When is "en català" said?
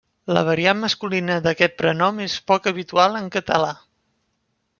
3.21-3.71